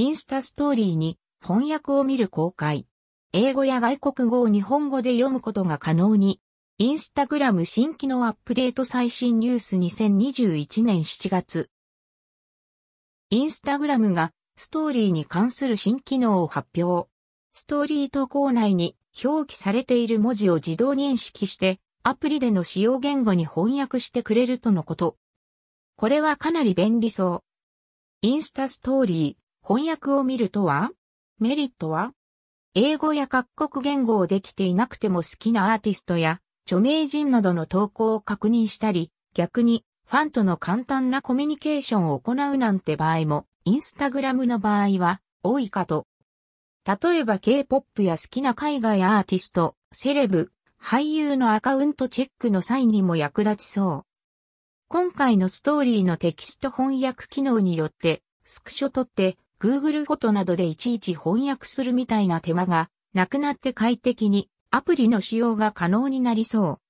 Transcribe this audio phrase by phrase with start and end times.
[0.00, 2.86] インスタストーリーに翻訳を見る公開。
[3.34, 6.40] 英語や外国語を日本語で読むことが可能に。
[6.78, 11.68] インスタグラム新機能アップデート最新ニュース2021年7月。
[13.28, 17.10] インスタグラムがストーリーに関する新機能を発表。
[17.52, 25.18] ストーリー投稿内に表記されている文字を自動認識してアプリでの使用言語に翻訳してくれるとのこと。
[25.96, 27.44] これはかなり便利そ
[28.22, 28.26] う。
[28.26, 30.90] インスタストーリー、翻訳を見るとは？
[31.38, 32.12] メリットは？
[32.74, 46.06] 英語や各国言語をできていなくても好きなアーティストや著名人などの投稿を確認したり、逆にファンとの簡単なコミュニケーションを行うなんて場合も、インスタグラムの場合は多いかと。
[46.84, 50.50] 例えば K-POP や好きな海外アーティスト、セレブ、
[50.82, 54.04] 俳優のアカウントチェックの際にも役立ちそう。
[54.88, 66.80] 今回のストーリーのテキスト翻訳機能によって、スクショ撮って Google フォトなどでいちいち翻訳するみたいな手間がなくなって快適にアプリの使用が可能になりそ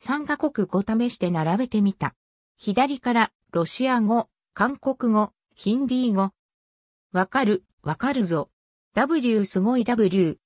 [0.00, 0.04] う。
[0.04, 2.14] 3カ国語試して並べてみた。
[2.56, 6.30] 左からロシア語、韓国語、ヒンディー語。
[7.12, 8.48] わかる、わかるぞ。
[8.94, 10.38] W すごい W。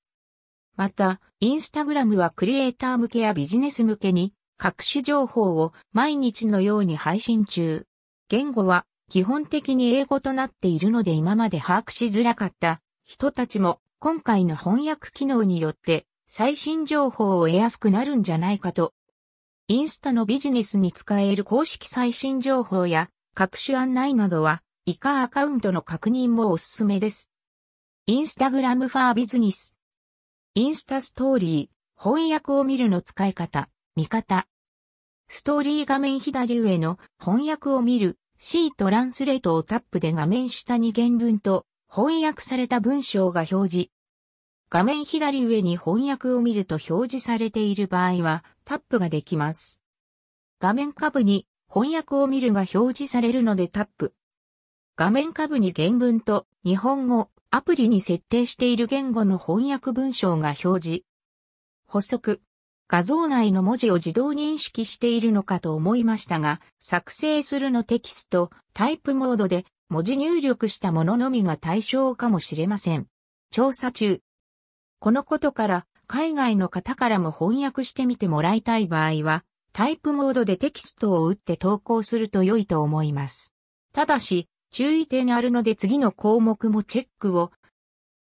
[0.75, 7.85] また、インスタグラムはクリエイター向けやビジネス向けに各種情報を毎日のように配信中。
[8.27, 18.93] 言語は基本的に英語となっているので今まで把握しづらかった人たちも今回の翻訳機能によって最新情報を得やすくなるんじゃないかと。
[19.67, 27.31] インスタのビジネスに使える公式最新情報や各種案内などは以下アカウントの確認もおすすめです。
[28.07, 29.75] インスタグラムファービジネス。
[30.53, 34.47] インスタストーリー、翻訳を見るの使い方、見方。
[35.27, 43.89] ストーリー画面左上の翻訳を見る C トランスレートをタップで画面下に原文と翻訳された文章が表示。
[44.69, 49.79] 画面左上に翻訳を見ると表示されている場合はタップができます。
[50.59, 54.13] 画面下部に翻訳を見るが表示されるのでタップ。
[54.97, 61.03] 画面下部に原文と日本語、アプリに設定している言語の翻訳文章が表示。
[61.87, 62.41] 補足。
[62.87, 73.07] 画像内の文字を自動認識しているのかと思いましたが、作成するのテキスト、タイプモードで文字入力したもののみが対象かもしれません。
[73.49, 74.21] 調査中。
[74.99, 83.51] このことから海外の方からも翻訳してみてもらいたい場合は、タイプモードでテキストを打って投稿すると良いと思います。
[83.93, 87.51] ただし、注意点があるので次の項目もチェックを。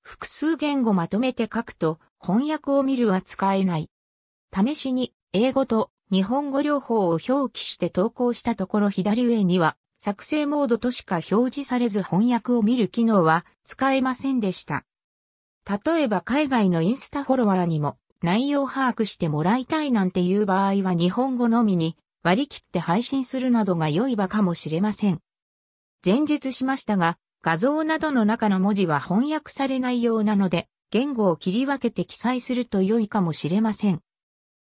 [0.03, 3.89] 複数言語まとめて書くと翻訳を見るは使えない。
[4.55, 14.85] 試しに英語と日本語両方を表記して投稿したところ左上には作成モードとしか表示されず翻訳を見る機能は使えませんでした。
[15.69, 25.21] 例えば海外のインスタフォロワーにも内容把握してもらいたいなんていう場合は日本語のみに割り切って配信するなどが良い場かもしれません。
[26.05, 34.01] 前述しましたが画像などの中の文字は翻訳されないようなので言語を切り分けて記載すると良いかもしれません。